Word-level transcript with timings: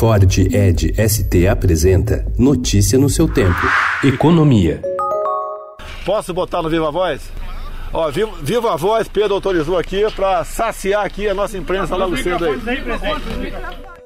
Ford 0.00 0.24
Ed 0.50 0.94
ST 0.96 1.46
apresenta 1.46 2.24
Notícia 2.38 2.98
no 2.98 3.10
seu 3.10 3.28
tempo. 3.28 3.60
Economia. 4.02 4.80
Posso 6.06 6.32
botar 6.32 6.62
no 6.62 6.70
Viva 6.70 6.90
Voz? 6.90 7.30
Ó, 7.92 8.10
Viva, 8.10 8.32
Viva 8.40 8.76
Voz, 8.78 9.08
Pedro 9.08 9.34
autorizou 9.34 9.76
aqui 9.76 10.10
para 10.16 10.42
saciar 10.42 11.04
aqui 11.04 11.28
a 11.28 11.34
nossa 11.34 11.58
imprensa 11.58 11.96
logo 11.96 12.16
cedo 12.16 12.46
aí. 12.46 13.99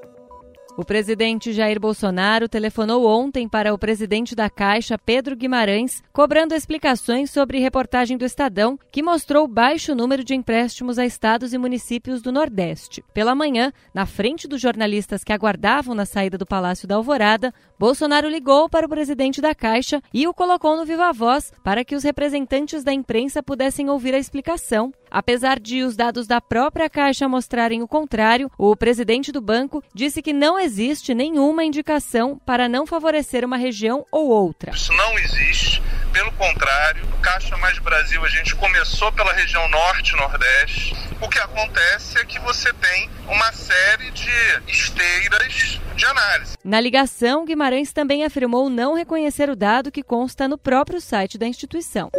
O 0.77 0.85
presidente 0.85 1.53
Jair 1.53 1.79
Bolsonaro 1.79 2.49
telefonou 2.49 3.07
ontem 3.07 3.49
para 3.49 3.73
o 3.73 3.79
presidente 3.79 4.35
da 4.35 4.51
Caixa, 4.51 4.99
Pedro 4.99 5.37
Guimarães, 5.37 6.03
cobrando 6.13 6.53
explicações 6.53 7.31
sobre 7.31 7.61
reportagem 7.61 8.17
do 8.17 8.25
Estadão, 8.25 8.77
que 8.91 9.01
mostrou 9.01 9.47
baixo 9.47 9.95
número 9.95 10.25
de 10.25 10.35
empréstimos 10.35 10.99
a 10.99 11.07
estados 11.07 11.53
e 11.53 11.59
municípios 11.59 12.21
do 12.21 12.33
Nordeste. 12.33 13.05
Pela 13.15 13.37
manhã, 13.37 13.73
na 13.95 14.05
frente 14.05 14.49
dos 14.49 14.61
jornalistas 14.61 15.23
que 15.23 15.33
aguardavam 15.33 15.95
na 15.95 16.05
saída 16.05 16.37
do 16.37 16.45
Palácio 16.45 16.89
da 16.89 16.97
Alvorada, 16.97 17.55
Bolsonaro 17.79 18.29
ligou 18.29 18.69
para 18.69 18.87
o 18.87 18.89
presidente 18.89 19.41
da 19.41 19.55
Caixa 19.55 20.03
e 20.13 20.27
o 20.27 20.35
colocou 20.35 20.77
no 20.77 20.85
viva 20.85 21.13
voz 21.13 21.53
para 21.63 21.85
que 21.85 21.95
os 21.95 22.03
representantes 22.03 22.83
da 22.83 22.93
imprensa 22.93 23.45
pudessem 23.45 23.89
ouvir 23.89 24.13
a 24.13 24.19
explicação. 24.19 24.93
Apesar 25.15 25.61
de 25.61 25.85
os 25.85 25.95
dados 25.95 26.27
da 26.27 26.41
própria 26.41 26.91
Caixa 26.91 27.29
mostrarem 27.29 27.81
o 27.85 27.87
contrário, 27.87 28.51
o 28.59 28.75
presidente 28.75 29.31
do 29.31 29.41
banco 29.41 29.81
disse 29.95 30.21
que 30.21 30.33
não 30.33 30.59
existe 30.59 31.15
nenhuma 31.15 31.63
indicação 31.65 32.37
para 32.45 32.69
não 32.69 32.85
favorecer 32.85 33.45
uma 33.45 33.57
região 33.57 34.05
ou 34.11 34.29
outra. 34.29 34.73
Isso 34.73 34.93
não 34.93 35.17
existe. 35.21 35.81
Pelo 36.13 36.33
contrário, 36.33 37.07
Caixa 37.23 37.57
Mais 37.59 37.79
Brasil, 37.79 38.25
a 38.25 38.29
gente 38.29 38.57
começou 38.57 39.13
pela 39.13 39.33
região 39.33 39.69
norte 39.69 40.17
nordeste. 40.17 40.97
O 41.21 41.29
que 41.29 41.39
acontece 41.39 42.19
é 42.19 42.25
que 42.25 42.41
você 42.41 42.73
tem 42.73 43.09
uma 43.29 43.53
série 43.53 44.11
de 44.11 44.31
esteiras 44.67 45.81
de 45.95 46.07
análise. 46.07 46.57
Na 46.65 46.81
ligação, 46.81 47.45
Guimarães 47.45 47.93
também 47.93 48.25
afirmou 48.25 48.69
não 48.69 48.95
reconhecer 48.95 49.49
o 49.49 49.55
dado 49.55 49.93
que 49.93 50.03
consta 50.03 50.49
no 50.49 50.59
próprio 50.59 51.01
site 51.01 51.39
da 51.39 51.47
instituição. 51.47 52.11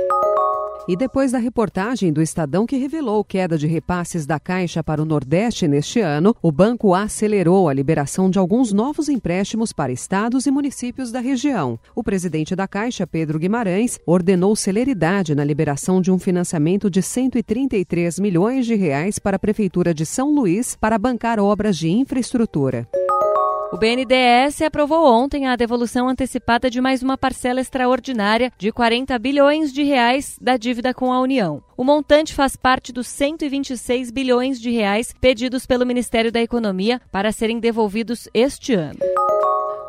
E 0.87 0.95
depois 0.95 1.31
da 1.31 1.39
reportagem 1.39 2.13
do 2.13 2.21
Estadão 2.21 2.67
que 2.67 2.77
revelou 2.77 3.23
queda 3.23 3.57
de 3.57 3.65
repasses 3.65 4.23
da 4.23 4.39
Caixa 4.39 4.83
para 4.83 5.01
o 5.01 5.05
Nordeste 5.05 5.67
neste 5.67 5.99
ano, 5.99 6.35
o 6.43 6.51
banco 6.51 6.93
acelerou 6.93 7.67
a 7.67 7.73
liberação 7.73 8.29
de 8.29 8.37
alguns 8.37 8.71
novos 8.71 9.09
empréstimos 9.09 9.73
para 9.73 9.91
estados 9.91 10.45
e 10.45 10.51
municípios 10.51 11.11
da 11.11 11.19
região. 11.19 11.79
O 11.95 12.03
presidente 12.03 12.55
da 12.55 12.67
Caixa, 12.67 13.07
Pedro 13.07 13.39
Guimarães, 13.39 13.99
ordenou 14.05 14.55
celeridade 14.55 15.33
na 15.33 15.43
liberação 15.43 15.99
de 15.99 16.11
um 16.11 16.19
financiamento 16.19 16.87
de 16.87 17.01
133 17.01 18.19
milhões 18.19 18.67
de 18.67 18.75
reais 18.75 19.17
para 19.17 19.37
a 19.37 19.39
prefeitura 19.39 19.91
de 19.91 20.05
São 20.05 20.35
Luís 20.35 20.77
para 20.79 20.99
bancar 20.99 21.39
obras 21.39 21.79
de 21.79 21.89
infraestrutura. 21.89 22.87
O 23.73 23.77
BNDES 23.77 24.61
aprovou 24.61 25.05
ontem 25.05 25.47
a 25.47 25.55
devolução 25.55 26.07
antecipada 26.07 26.69
de 26.69 26.79
mais 26.79 27.01
uma 27.01 27.17
parcela 27.17 27.59
extraordinária 27.59 28.51
de 28.57 28.71
40 28.71 29.17
bilhões 29.17 29.73
de 29.73 29.83
reais 29.83 30.37
da 30.39 30.55
dívida 30.55 30.93
com 30.93 31.11
a 31.11 31.19
União. 31.19 31.63
O 31.75 31.83
montante 31.83 32.33
faz 32.33 32.55
parte 32.55 32.93
dos 32.93 33.07
126 33.07 34.11
bilhões 34.11 34.61
de 34.61 34.69
reais 34.69 35.13
pedidos 35.19 35.65
pelo 35.65 35.85
Ministério 35.85 36.31
da 36.31 36.41
Economia 36.41 37.01
para 37.11 37.31
serem 37.31 37.59
devolvidos 37.59 38.29
este 38.33 38.73
ano. 38.73 38.99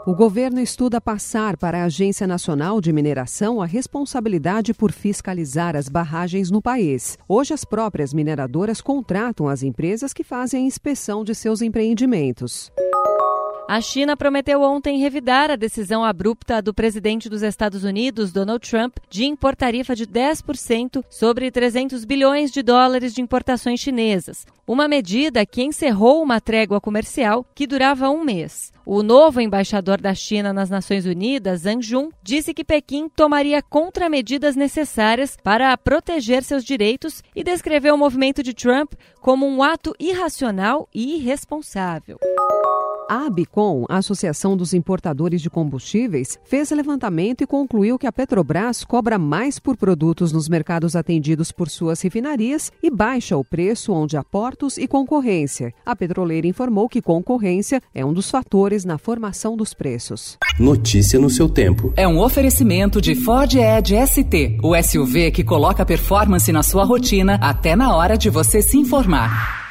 O 0.06 0.14
governo 0.14 0.60
estuda 0.60 1.00
passar 1.00 1.56
para 1.56 1.82
a 1.82 1.84
Agência 1.84 2.26
Nacional 2.26 2.80
de 2.80 2.92
Mineração 2.92 3.60
a 3.60 3.66
responsabilidade 3.66 4.72
por 4.72 4.92
fiscalizar 4.92 5.76
as 5.76 5.88
barragens 5.88 6.48
no 6.48 6.62
país. 6.62 7.18
Hoje, 7.28 7.52
as 7.52 7.64
próprias 7.64 8.14
mineradoras 8.14 8.80
contratam 8.80 9.48
as 9.48 9.62
empresas 9.64 10.12
que 10.12 10.22
fazem 10.22 10.62
a 10.62 10.66
inspeção 10.66 11.24
de 11.24 11.34
seus 11.34 11.60
empreendimentos. 11.60 12.70
A 13.68 13.80
China 13.80 14.16
prometeu 14.16 14.62
ontem 14.62 14.96
revidar 14.98 15.50
a 15.50 15.56
decisão 15.56 16.04
abrupta 16.04 16.62
do 16.62 16.72
presidente 16.72 17.28
dos 17.28 17.42
Estados 17.42 17.82
Unidos, 17.82 18.30
Donald 18.30 18.60
Trump, 18.60 18.98
de 19.10 19.24
impor 19.24 19.56
tarifa 19.56 19.92
de 19.96 20.06
10% 20.06 21.04
sobre 21.10 21.50
300 21.50 22.04
bilhões 22.04 22.52
de 22.52 22.62
dólares 22.62 23.12
de 23.12 23.20
importações 23.20 23.80
chinesas, 23.80 24.46
uma 24.68 24.86
medida 24.86 25.44
que 25.44 25.64
encerrou 25.64 26.22
uma 26.22 26.40
trégua 26.40 26.80
comercial 26.80 27.44
que 27.56 27.66
durava 27.66 28.08
um 28.08 28.22
mês. 28.22 28.72
O 28.86 29.02
novo 29.02 29.40
embaixador 29.40 30.00
da 30.00 30.14
China 30.14 30.52
nas 30.52 30.70
Nações 30.70 31.04
Unidas, 31.04 31.62
Zhang 31.62 31.84
Jun, 31.84 32.10
disse 32.22 32.54
que 32.54 32.62
Pequim 32.62 33.08
tomaria 33.08 33.60
contramedidas 33.60 34.54
necessárias 34.54 35.36
para 35.42 35.76
proteger 35.76 36.44
seus 36.44 36.64
direitos 36.64 37.20
e 37.34 37.42
descreveu 37.42 37.96
o 37.96 37.98
movimento 37.98 38.44
de 38.44 38.54
Trump 38.54 38.92
como 39.20 39.44
um 39.44 39.60
ato 39.60 39.92
irracional 39.98 40.88
e 40.94 41.16
irresponsável. 41.16 42.16
A 43.08 43.26
Abicom, 43.26 43.84
a 43.88 43.98
Associação 43.98 44.56
dos 44.56 44.74
Importadores 44.74 45.40
de 45.40 45.48
Combustíveis, 45.48 46.40
fez 46.44 46.72
levantamento 46.72 47.40
e 47.40 47.46
concluiu 47.46 47.96
que 47.96 48.06
a 48.06 48.10
Petrobras 48.10 48.82
cobra 48.82 49.16
mais 49.16 49.60
por 49.60 49.76
produtos 49.76 50.32
nos 50.32 50.48
mercados 50.48 50.96
atendidos 50.96 51.52
por 51.52 51.70
suas 51.70 52.00
refinarias 52.00 52.72
e 52.82 52.90
baixa 52.90 53.36
o 53.36 53.44
preço 53.44 53.92
onde 53.92 54.16
há 54.16 54.24
portos 54.24 54.76
e 54.76 54.88
concorrência. 54.88 55.72
A 55.84 55.94
petroleira 55.94 56.48
informou 56.48 56.88
que 56.88 57.00
concorrência 57.00 57.80
é 57.94 58.04
um 58.04 58.12
dos 58.12 58.28
fatores 58.28 58.84
na 58.84 58.98
formação 58.98 59.56
dos 59.56 59.72
preços. 59.72 60.36
Notícia 60.58 61.20
no 61.20 61.30
seu 61.30 61.48
tempo. 61.48 61.92
É 61.96 62.08
um 62.08 62.18
oferecimento 62.18 63.00
de 63.00 63.14
Ford 63.14 63.54
Edge 63.54 63.94
ST, 64.04 64.58
o 64.60 64.74
SUV 64.82 65.30
que 65.30 65.44
coloca 65.44 65.86
performance 65.86 66.50
na 66.50 66.64
sua 66.64 66.84
rotina 66.84 67.38
até 67.40 67.76
na 67.76 67.94
hora 67.94 68.18
de 68.18 68.28
você 68.28 68.60
se 68.60 68.76
informar. 68.76 69.65